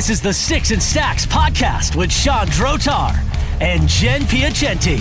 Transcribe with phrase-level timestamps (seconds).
[0.00, 3.14] This is the Sticks and Stacks podcast with Sean Drotar
[3.60, 4.98] and Jen Piacenti.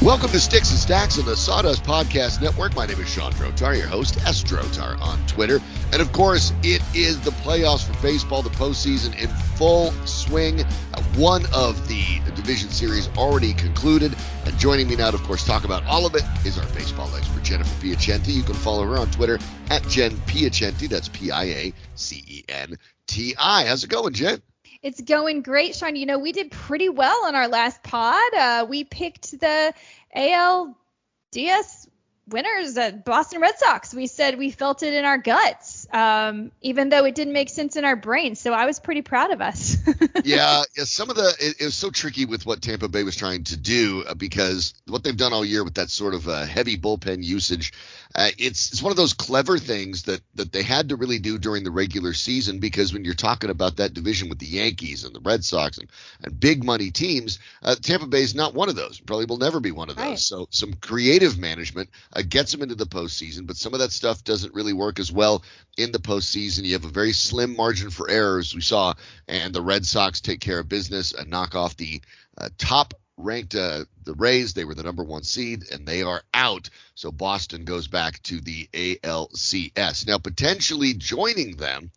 [0.00, 2.76] Welcome to Sticks and Stacks on the Sawdust Podcast Network.
[2.76, 4.44] My name is Sean Drotar, your host, S.
[4.44, 5.58] Drotar on Twitter.
[5.92, 10.60] And of course, it is the playoffs for baseball, the postseason in full swing.
[10.60, 14.14] Uh, one of the division series already concluded.
[14.44, 17.12] And joining me now to, of course, talk about all of it is our baseball
[17.16, 18.28] expert, Jennifer Piacenti.
[18.28, 19.40] You can follow her on Twitter
[19.70, 20.88] at Jen Piacenti.
[20.88, 23.66] That's P I A C E N T I.
[23.66, 24.42] How's it going, Jen?
[24.82, 25.96] It's going great, Sean.
[25.96, 28.34] You know, we did pretty well on our last pod.
[28.34, 29.72] Uh, we picked the
[30.14, 31.88] ALDS
[32.28, 33.94] winners at Boston Red Sox.
[33.94, 37.76] We said we felt it in our guts, um, even though it didn't make sense
[37.76, 38.40] in our brains.
[38.40, 39.76] So I was pretty proud of us.
[40.24, 43.14] yeah, yeah, some of the it, it, was so tricky with what Tampa Bay was
[43.14, 46.44] trying to do uh, because what they've done all year with that sort of uh,
[46.46, 47.72] heavy bullpen usage,
[48.16, 51.38] uh, it's it's one of those clever things that that they had to really do
[51.38, 55.14] during the regular season because when you're talking about that division with the Yankees and
[55.14, 55.88] the Red Sox and,
[56.24, 58.98] and big money teams, uh, Tampa Bay is not one of those.
[58.98, 60.04] Probably will never be one of those.
[60.04, 60.18] Right.
[60.18, 64.24] So some creative management uh, gets them into the postseason, but some of that stuff
[64.24, 65.44] doesn't really work as well
[65.76, 66.64] in the postseason.
[66.64, 68.94] You have a very slim margin for errors, we saw,
[69.28, 72.00] and the Red Sox take care of business and knock off the
[72.38, 74.54] uh, top ranked uh, the Rays.
[74.54, 76.70] They were the number one seed, and they are out.
[76.94, 80.06] So Boston goes back to the ALCS.
[80.06, 81.90] Now, potentially joining them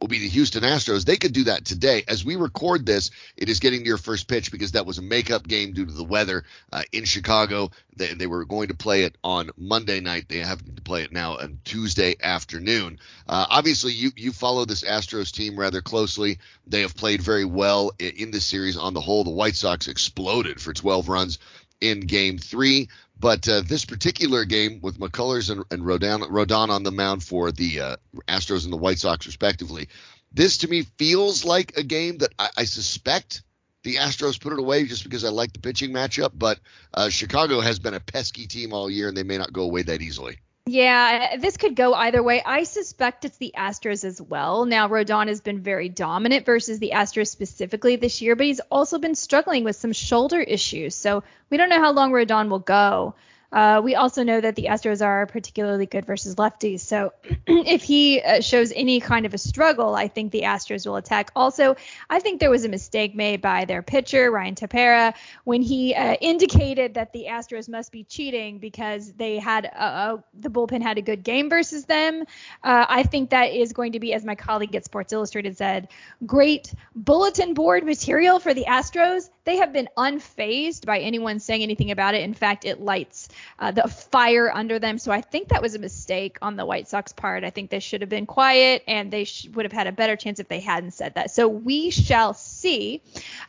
[0.00, 1.04] will be the Houston Astros.
[1.04, 2.04] They could do that today.
[2.08, 5.46] As we record this, it is getting near first pitch because that was a makeup
[5.46, 7.70] game due to the weather uh, in Chicago.
[7.96, 10.28] They, they, were going to play it on Monday night.
[10.28, 12.98] They have to play it now on Tuesday afternoon.
[13.28, 16.38] Uh, obviously, you you follow this Astros team rather closely.
[16.66, 19.24] They have played very well in this series on the whole.
[19.24, 21.38] The White Sox exploded for 12 runs
[21.80, 22.88] in Game Three.
[23.18, 27.52] But uh, this particular game with McCullers and, and Rodon, Rodon on the mound for
[27.52, 27.96] the uh,
[28.28, 29.88] Astros and the White Sox, respectively,
[30.32, 33.42] this to me feels like a game that I, I, suspect
[33.84, 36.32] the Astros put it away just because I like the pitching matchup.
[36.34, 36.58] But
[36.92, 39.82] uh, Chicago has been a pesky team all year, and they may not go away
[39.82, 40.38] that easily.
[40.66, 42.42] Yeah, uh, this could go either way.
[42.44, 44.64] I suspect it's the Astros as well.
[44.64, 48.98] Now, Rodon has been very dominant versus the Astros specifically this year, but he's also
[48.98, 50.94] been struggling with some shoulder issues.
[50.94, 53.14] So we don't know how long Rodon will go.
[53.52, 56.80] Uh, we also know that the Astros are particularly good versus lefties.
[56.80, 57.12] So
[57.46, 61.30] if he uh, shows any kind of a struggle, I think the Astros will attack.
[61.36, 61.76] Also,
[62.10, 66.14] I think there was a mistake made by their pitcher, Ryan Tepera, when he uh,
[66.14, 70.98] indicated that the Astros must be cheating because they had uh, uh, the bullpen had
[70.98, 72.24] a good game versus them.
[72.62, 75.88] Uh, I think that is going to be, as my colleague at Sports Illustrated said,
[76.26, 79.30] great bulletin board material for the Astros.
[79.44, 82.22] They have been unfazed by anyone saying anything about it.
[82.22, 83.28] In fact, it lights
[83.58, 84.98] uh, the fire under them.
[84.98, 87.44] So I think that was a mistake on the White Sox part.
[87.44, 90.16] I think they should have been quiet and they sh- would have had a better
[90.16, 91.30] chance if they hadn't said that.
[91.30, 93.02] So we shall see.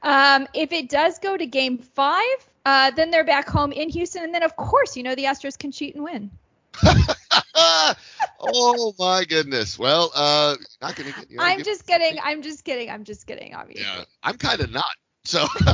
[0.03, 4.23] Um, if it does go to game five, uh, then they're back home in Houston.
[4.23, 6.31] And then, of course, you know, the Astros can cheat and win.
[8.41, 9.79] oh my goodness.
[9.79, 11.11] Well, uh, not gonna.
[11.11, 12.19] Get, I'm just kidding.
[12.22, 12.89] I'm just kidding.
[12.89, 13.55] I'm just kidding.
[13.55, 13.85] Obviously.
[13.85, 14.91] Yeah, I'm kind of not.
[15.25, 15.45] So,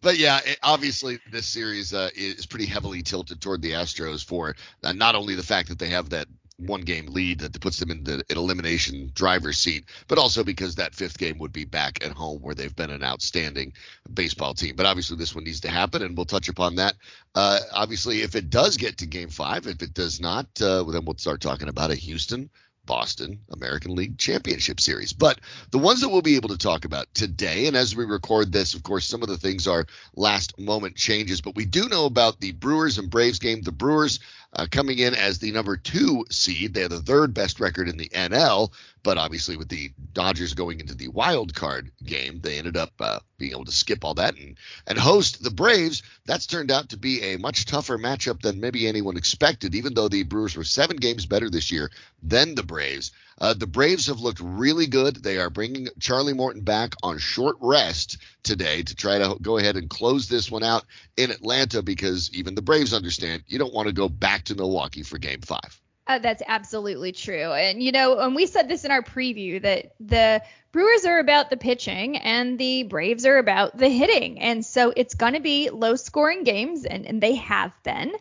[0.00, 4.54] but yeah, it, obviously this series uh, is pretty heavily tilted toward the Astros for
[4.84, 7.90] uh, not only the fact that they have that one game lead that puts them
[7.90, 12.04] in the an elimination driver's seat, but also because that fifth game would be back
[12.04, 13.72] at home where they've been an outstanding
[14.12, 14.74] baseball team.
[14.74, 16.94] But obviously this one needs to happen, and we'll touch upon that.
[17.34, 21.04] Uh, obviously, if it does get to game five, if it does not, uh, then
[21.04, 22.50] we'll start talking about a Houston
[22.88, 25.12] Boston American League Championship Series.
[25.12, 25.38] But
[25.70, 28.72] the ones that we'll be able to talk about today, and as we record this,
[28.72, 32.40] of course, some of the things are last moment changes, but we do know about
[32.40, 33.60] the Brewers and Braves game.
[33.60, 34.20] The Brewers
[34.54, 36.72] uh, coming in as the number two seed.
[36.72, 38.72] They have the third best record in the NL,
[39.02, 43.20] but obviously with the Dodgers going into the wild card game, they ended up uh,
[43.38, 44.56] being able to skip all that and,
[44.86, 46.02] and host the Braves.
[46.26, 50.08] That's turned out to be a much tougher matchup than maybe anyone expected, even though
[50.08, 51.90] the Brewers were seven games better this year
[52.22, 53.12] than the Braves.
[53.40, 55.14] Uh, the Braves have looked really good.
[55.22, 59.76] They are bringing Charlie Morton back on short rest today to try to go ahead
[59.76, 60.84] and close this one out
[61.16, 65.04] in Atlanta because even the Braves understand you don't want to go back to Milwaukee
[65.04, 65.80] for game five.
[66.08, 67.52] Uh, that's absolutely true.
[67.52, 71.50] And, you know, and we said this in our preview that the Brewers are about
[71.50, 74.40] the pitching and the Braves are about the hitting.
[74.40, 78.12] And so it's going to be low scoring games, and, and they have been.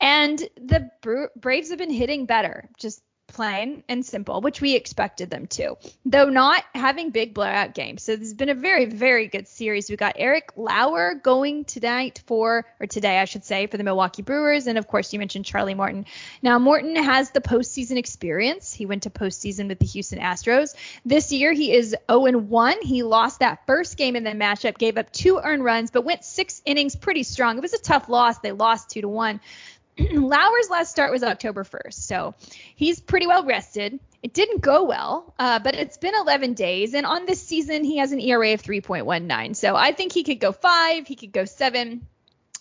[0.00, 0.90] And the
[1.36, 2.68] Braves have been hitting better.
[2.78, 8.02] Just plain and simple, which we expected them to, though not having big blowout games.
[8.02, 9.88] So this has been a very, very good series.
[9.88, 14.22] We got Eric Lauer going tonight for, or today, I should say, for the Milwaukee
[14.22, 14.66] Brewers.
[14.66, 16.06] And of course, you mentioned Charlie Morton.
[16.42, 18.72] Now, Morton has the postseason experience.
[18.72, 20.74] He went to postseason with the Houston Astros.
[21.04, 22.82] This year, he is 0 1.
[22.82, 26.24] He lost that first game in the matchup, gave up two earned runs, but went
[26.24, 27.58] six innings pretty strong.
[27.58, 28.38] It was a tough loss.
[28.38, 29.40] They lost 2 to 1.
[30.12, 32.34] Lauer's last start was October 1st, so
[32.74, 33.98] he's pretty well rested.
[34.22, 37.98] It didn't go well, uh, but it's been 11 days, and on this season he
[37.98, 39.56] has an ERA of 3.19.
[39.56, 42.06] So I think he could go five, he could go seven.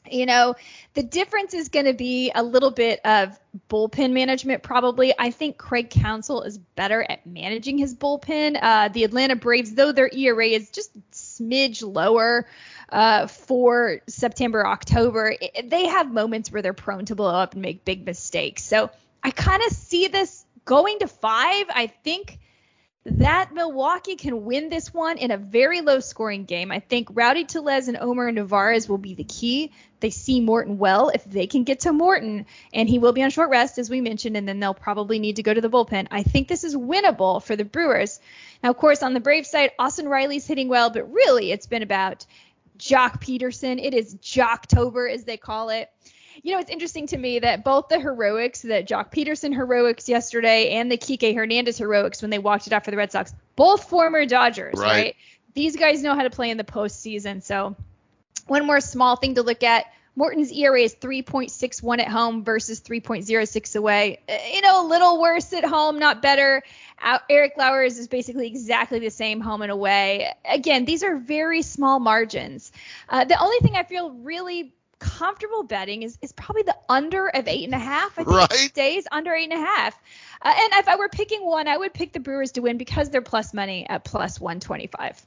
[0.09, 0.55] You know,
[0.93, 3.37] the difference is going to be a little bit of
[3.69, 5.13] bullpen management, probably.
[5.17, 8.57] I think Craig Counsell is better at managing his bullpen.
[8.61, 12.47] Uh, the Atlanta Braves, though their ERA is just smidge lower
[12.89, 17.61] uh, for September, October, it, they have moments where they're prone to blow up and
[17.61, 18.63] make big mistakes.
[18.63, 18.89] So
[19.23, 21.65] I kind of see this going to five.
[21.69, 22.39] I think
[23.05, 26.71] that Milwaukee can win this one in a very low scoring game.
[26.71, 29.71] I think Rowdy Tellez and Omar Narvaez will be the key.
[30.01, 31.09] They see Morton well.
[31.09, 34.01] If they can get to Morton, and he will be on short rest, as we
[34.01, 36.07] mentioned, and then they'll probably need to go to the bullpen.
[36.11, 38.19] I think this is winnable for the Brewers.
[38.61, 41.83] Now, of course, on the Brave side, Austin Riley's hitting well, but really it's been
[41.83, 42.25] about
[42.77, 43.83] Joc Pederson.
[43.83, 45.89] It is Joctober, as they call it.
[46.43, 50.71] You know, it's interesting to me that both the heroics, that Joc Pederson heroics yesterday
[50.71, 53.89] and the Kike Hernandez heroics when they walked it off for the Red Sox, both
[53.89, 54.87] former Dodgers, right?
[54.87, 55.15] right?
[55.55, 57.41] These guys know how to play in the postseason.
[57.41, 57.75] So,
[58.45, 59.85] one more small thing to look at.
[60.17, 64.19] Morton's ERA is 3.61 at home versus 3.06 away.
[64.51, 66.63] You know, a little worse at home, not better.
[67.29, 70.33] Eric Lauer's is basically exactly the same home and away.
[70.45, 72.71] Again, these are very small margins.
[73.07, 77.47] Uh, the only thing I feel really comfortable betting is, is probably the under of
[77.47, 78.17] eight and a half.
[78.17, 78.51] I think right.
[78.51, 79.99] stays under eight and a half.
[80.41, 83.09] Uh, and if I were picking one, I would pick the Brewers to win because
[83.09, 85.23] they're plus money at plus 125.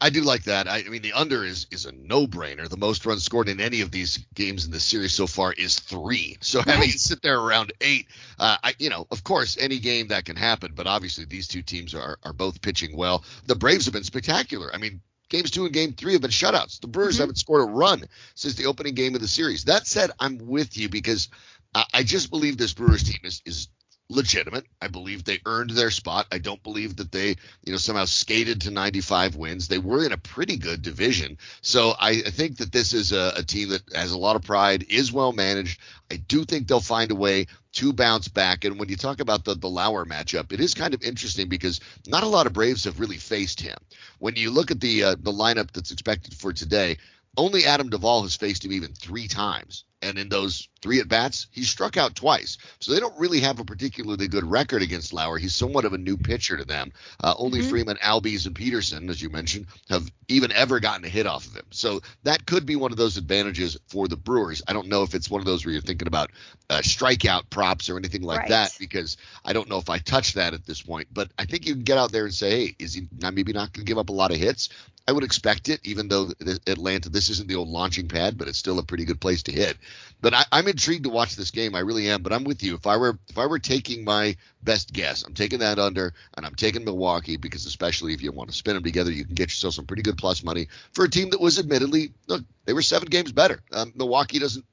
[0.00, 0.68] I do like that.
[0.68, 2.68] I, I, mean, the under is is a no-brainer.
[2.68, 5.78] The most runs scored in any of these games in the series so far is
[5.80, 6.36] three.
[6.40, 8.06] So having it sit there around eight,
[8.38, 10.72] uh, I, you know, of course, any game that can happen.
[10.74, 13.24] But obviously, these two teams are are both pitching well.
[13.46, 14.70] The Braves have been spectacular.
[14.72, 16.80] I mean, games two and game three have been shutouts.
[16.80, 17.22] The Brewers mm-hmm.
[17.22, 18.04] haven't scored a run
[18.36, 19.64] since the opening game of the series.
[19.64, 21.28] That said, I'm with you because
[21.74, 23.68] I, I just believe this Brewers team is is
[24.10, 24.64] legitimate.
[24.80, 26.26] I believe they earned their spot.
[26.32, 29.68] I don't believe that they, you know, somehow skated to 95 wins.
[29.68, 31.38] They were in a pretty good division.
[31.60, 34.42] So I, I think that this is a, a, team that has a lot of
[34.42, 35.80] pride, is well managed.
[36.10, 38.64] I do think they'll find a way to bounce back.
[38.64, 41.80] And when you talk about the, the Lauer matchup, it is kind of interesting because
[42.06, 43.76] not a lot of Braves have really faced him.
[44.18, 46.96] When you look at the uh, the lineup that's expected for today,
[47.36, 49.84] only Adam Duvall has faced him even three times.
[50.00, 52.58] And in those three at bats, he struck out twice.
[52.80, 55.38] So they don't really have a particularly good record against Lauer.
[55.38, 56.92] He's somewhat of a new pitcher to them.
[57.22, 57.68] Uh, only mm-hmm.
[57.68, 61.54] Freeman, Albies, and Pederson, as you mentioned, have even ever gotten a hit off of
[61.54, 61.66] him.
[61.70, 64.62] So that could be one of those advantages for the Brewers.
[64.68, 66.30] I don't know if it's one of those where you're thinking about
[66.70, 68.48] uh, strikeout props or anything like right.
[68.50, 71.08] that because I don't know if I touch that at this point.
[71.12, 73.52] But I think you can get out there and say, hey, is he not, maybe
[73.52, 74.68] not going to give up a lot of hits?
[75.08, 76.32] I would expect it, even though
[76.66, 79.52] Atlanta, this isn't the old launching pad, but it's still a pretty good place to
[79.52, 79.78] hit.
[80.20, 81.74] But I, am intrigued to watch this game.
[81.74, 82.22] I really am.
[82.22, 82.74] But I'm with you.
[82.74, 86.44] If I were if I were taking my best guess, I'm taking that under, and
[86.44, 89.50] I'm taking Milwaukee because especially if you want to spin them together, you can get
[89.50, 92.82] yourself some pretty good plus money for a team that was admittedly look they were
[92.82, 93.60] seven games better.
[93.72, 94.64] Um, Milwaukee doesn't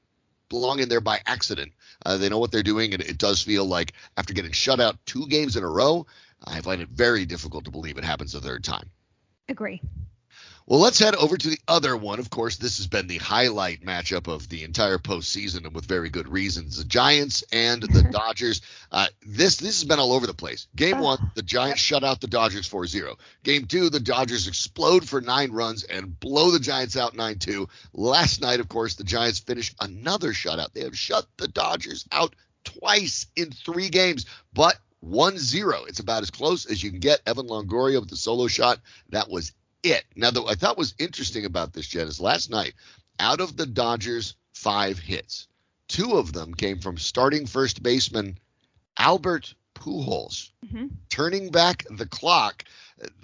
[0.48, 1.72] belong in there by accident.
[2.04, 4.98] Uh, they know what they're doing, and it does feel like after getting shut out
[5.06, 6.06] two games in a row,
[6.44, 8.90] I find it very difficult to believe it happens a third time.
[9.48, 9.80] Agree.
[10.68, 12.18] Well, let's head over to the other one.
[12.18, 16.10] Of course, this has been the highlight matchup of the entire postseason, and with very
[16.10, 16.78] good reasons.
[16.78, 18.62] The Giants and the Dodgers.
[18.90, 20.66] Uh, this this has been all over the place.
[20.74, 23.16] Game one, the Giants shut out the Dodgers 4-0.
[23.44, 27.68] Game two, the Dodgers explode for nine runs and blow the Giants out 9-2.
[27.94, 30.72] Last night, of course, the Giants finished another shutout.
[30.72, 35.88] They have shut the Dodgers out twice in three games, but 1-0.
[35.88, 37.20] It's about as close as you can get.
[37.24, 38.80] Evan Longoria with the solo shot.
[39.10, 40.04] That was it.
[40.14, 42.74] Now, what I thought was interesting about this, Jen, is last night,
[43.18, 45.48] out of the Dodgers' five hits,
[45.88, 48.38] two of them came from starting first baseman
[48.96, 50.50] Albert Pujols.
[50.66, 50.86] Mm-hmm.
[51.08, 52.64] Turning back the clock,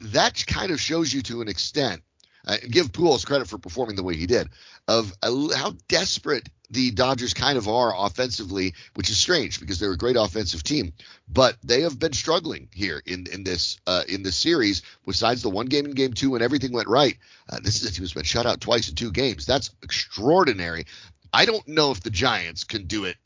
[0.01, 2.03] that kind of shows you to an extent
[2.47, 4.49] uh, give Pujols credit for performing the way he did,
[4.89, 9.93] of uh, how desperate the Dodgers kind of are offensively, which is strange because they're
[9.93, 10.93] a great offensive team,
[11.29, 14.83] but they have been struggling here in in this uh, in this series.
[15.07, 17.17] Besides the one game in Game Two, when everything went right,
[17.51, 19.47] uh, this is a team that's been shut out twice in two games.
[19.47, 20.87] That's extraordinary.
[21.33, 23.17] I don't know if the Giants can do it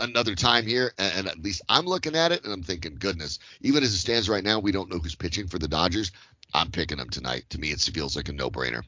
[0.00, 3.82] another time here, and, at least I'm looking at it and I'm thinking, goodness, even
[3.82, 6.10] as it stands right now, we don't know who's pitching for the Dodgers.
[6.52, 7.44] I'm picking them tonight.
[7.50, 8.82] To me, it feels like a no-brainer.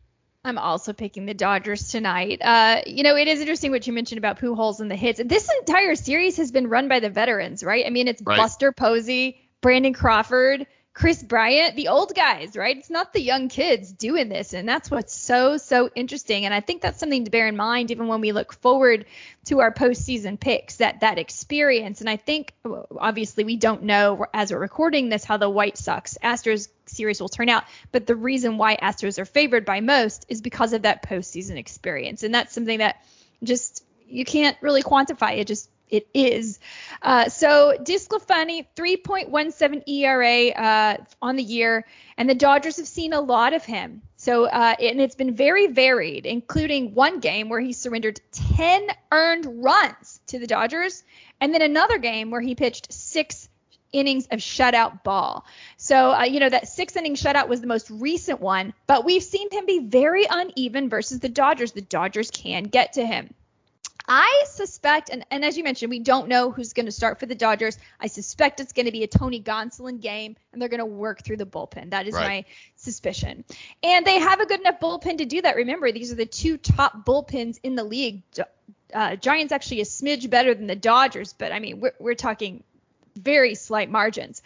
[0.45, 2.41] I'm also picking the Dodgers tonight.
[2.43, 5.21] Uh, you know, it is interesting what you mentioned about Pujols and the hits.
[5.25, 7.87] This entire series has been run by the veterans, right?
[7.87, 8.37] I mean, it's right.
[8.37, 12.77] Buster Posey, Brandon Crawford, Kris Bryant, the old guys, right?
[12.77, 14.53] It's not the young kids doing this.
[14.53, 16.45] And that's what's so, so interesting.
[16.45, 19.07] And I think that's something to bear in mind even when we look forward
[19.47, 22.01] to our postseason picks, that that experience.
[22.01, 22.53] And I think
[22.97, 27.29] obviously we don't know as we're recording this how the White Sox Astros series will
[27.29, 27.65] turn out.
[27.93, 32.23] But the reason why Astros are favored by most is because of that postseason experience.
[32.23, 33.05] And that's something that
[33.43, 35.39] just you can't really quantify.
[35.39, 36.59] It just it is.
[37.03, 41.87] Uh, so DeSclafani, 3.17 ERA uh, on the year,
[42.17, 44.03] and the Dodgers have seen a lot of him.
[44.17, 48.21] So uh, and it's been very varied, including one game where he surrendered
[48.57, 51.05] 10 earned runs to the Dodgers,
[51.41, 53.49] and then another game where he pitched six
[53.95, 55.47] innings of shutout ball.
[55.77, 59.23] So, uh, you know, that six inning shutout was the most recent one, but we've
[59.23, 61.73] seen him be very uneven versus the Dodgers.
[61.73, 63.33] The Dodgers can get to him.
[64.07, 67.25] I suspect, and, and as you mentioned, we don't know who's going to start for
[67.25, 67.79] the Dodgers.
[67.99, 71.25] I suspect it's going to be a Tony Gonsolin game, and they're going to work
[71.25, 71.91] through the bullpen.
[71.91, 72.27] That is right.
[72.27, 72.45] my
[72.77, 73.45] suspicion.
[73.83, 75.57] And they have a good enough bullpen to do that.
[75.57, 78.23] Remember, these are the two top bullpens in the league.
[78.93, 82.63] Uh, Giants actually a smidge better than the Dodgers, but I mean, we're, we're talking
[83.17, 84.43] very slight margins.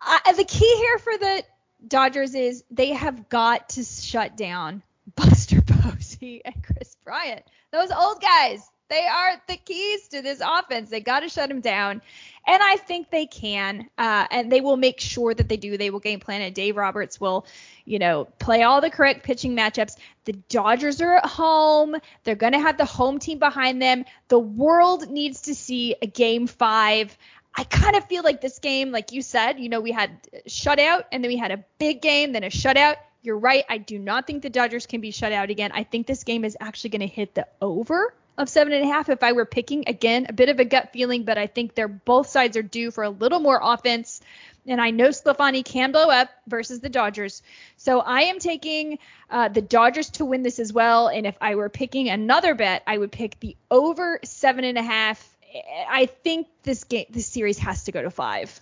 [0.00, 1.44] Uh, the key here for the
[1.86, 4.82] Dodgers is they have got to shut down
[5.16, 7.44] Buster Posey and Kris Bryant.
[7.72, 10.90] Those old guys, they are the keys to this offense.
[10.90, 12.02] They got to shut them down.
[12.46, 13.88] And I think they can.
[13.96, 15.76] Uh, and they will make sure that they do.
[15.76, 16.54] They will game plan it.
[16.54, 17.46] Dave Roberts will,
[17.84, 19.96] you know, play all the correct pitching matchups.
[20.24, 21.96] The Dodgers are at home.
[22.24, 24.04] They're going to have the home team behind them.
[24.28, 27.16] The world needs to see a game five.
[27.54, 30.10] I kind of feel like this game, like you said, you know, we had
[30.48, 32.96] shutout and then we had a big game, then a shutout.
[33.22, 33.64] You're right.
[33.68, 35.70] I do not think the Dodgers can be shut out again.
[35.72, 38.86] I think this game is actually going to hit the over of seven and a
[38.86, 39.84] half if I were picking.
[39.86, 42.90] Again, a bit of a gut feeling, but I think they're both sides are due
[42.90, 44.20] for a little more offense.
[44.66, 47.42] And I know Sclafani can blow up versus the Dodgers.
[47.76, 48.98] So I am taking
[49.28, 51.08] uh, the Dodgers to win this as well.
[51.08, 54.82] And if I were picking another bet, I would pick the over seven and a
[54.82, 55.28] half.
[55.88, 58.60] I think this game, this series has to go to five.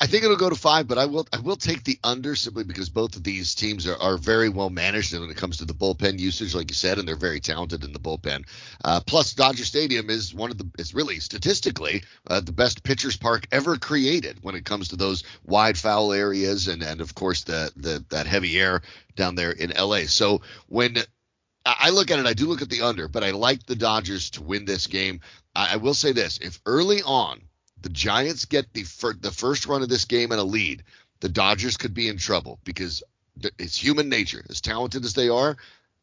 [0.00, 2.64] I think it'll go to five, but I will I will take the under simply
[2.64, 5.72] because both of these teams are, are very well managed when it comes to the
[5.72, 8.44] bullpen usage, like you said, and they're very talented in the bullpen.
[8.84, 13.16] Uh, plus, Dodger Stadium is one of the is really statistically uh, the best pitchers
[13.16, 17.44] park ever created when it comes to those wide foul areas and and of course
[17.44, 18.82] the the that heavy air
[19.16, 20.06] down there in LA.
[20.06, 20.96] So when
[21.64, 24.30] I look at it, I do look at the under, but I like the Dodgers
[24.30, 25.20] to win this game.
[25.54, 27.40] I, I will say this: if early on
[27.84, 30.82] the Giants get the fir- the first run of this game and a lead,
[31.20, 33.02] the Dodgers could be in trouble because
[33.58, 34.42] it's human nature.
[34.48, 35.58] As talented as they are,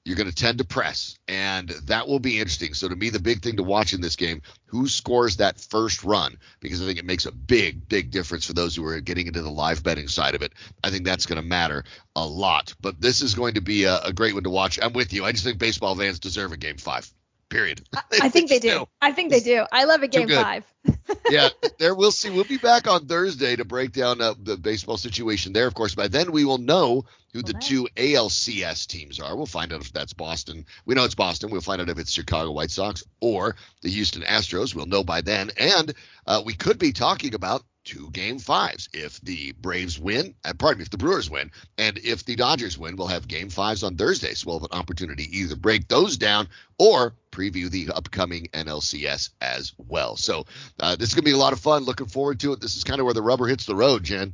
[0.06, 2.76] you're going to tend to press, and that will be interesting.
[2.76, 6.04] So to me, the big thing to watch in this game, who scores that first
[6.04, 9.26] run, because I think it makes a big, big difference for those who are getting
[9.26, 10.54] into the live betting side of it.
[10.84, 11.84] I think that's going to matter
[12.16, 12.76] a lot.
[12.80, 14.78] But this is going to be a, a great one to watch.
[14.80, 15.26] I'm with you.
[15.26, 17.12] I just think baseball fans deserve a game five.
[17.50, 17.82] Period.
[18.22, 18.88] I think they do.
[19.02, 19.66] I think they do.
[19.72, 20.64] I love a game five.
[21.30, 21.50] yeah,
[21.80, 22.30] there we'll see.
[22.30, 25.68] We'll be back on Thursday to break down uh, the baseball situation there.
[25.68, 29.36] Of course, by then we will know who the two ALCS teams are.
[29.36, 30.66] We'll find out if that's Boston.
[30.86, 31.50] We know it's Boston.
[31.50, 34.76] We'll find out if it's Chicago White Sox or the Houston Astros.
[34.76, 35.52] We'll know by then.
[35.58, 35.94] And
[36.28, 38.90] uh, we could be talking about two game fives.
[38.94, 42.78] If the Braves win, uh, pardon me, if the Brewers win, and if the Dodgers
[42.78, 44.34] win, we'll have game fives on Thursday.
[44.34, 46.48] So we'll have an opportunity to either break those down
[46.78, 50.16] or preview the upcoming NLCS as well.
[50.16, 50.46] So
[50.80, 51.84] uh, this is going to be a lot of fun.
[51.84, 52.62] Looking forward to it.
[52.62, 54.34] This is kind of where the rubber hits the road, Jen.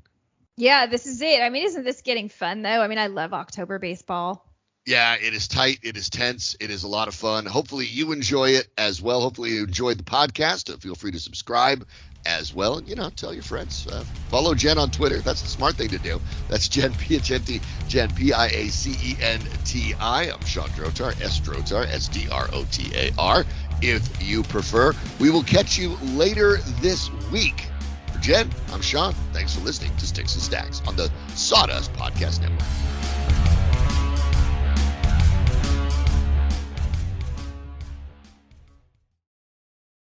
[0.58, 1.42] Yeah, this is it.
[1.42, 2.82] I mean, isn't this getting fun though?
[2.82, 4.44] I mean, I love October baseball.
[4.88, 5.80] Yeah, it is tight.
[5.84, 6.56] It is tense.
[6.62, 7.46] It is a lot of fun.
[7.46, 9.20] Hopefully, you enjoy it as well.
[9.20, 10.82] Hopefully, you enjoyed the podcast.
[10.82, 11.86] Feel free to subscribe
[12.27, 12.81] as well.
[12.84, 13.88] You know, tell your friends.
[13.88, 15.19] Uh, follow Jen on Twitter.
[15.19, 16.19] That's the smart thing to do.
[16.50, 20.29] That's Jen Piacenti, Jen P I A C E N T I.
[20.31, 23.46] I'm Sean Drotar, S Drotar, S D R O T A R,
[23.81, 24.93] if you prefer.
[25.19, 27.67] We will catch you later this week.
[28.12, 29.13] For Jen, I'm Sean.
[29.34, 32.97] Thanks for listening to Sticks and Stacks on the Sawdust Podcast Network.